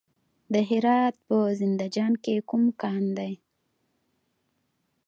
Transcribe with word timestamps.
د 0.53 0.55
هرات 0.69 1.15
په 1.27 1.37
زنده 1.59 1.87
جان 1.95 2.13
کې 2.23 2.35
کوم 2.49 2.63
کان 2.81 3.03
دی؟ 3.17 3.33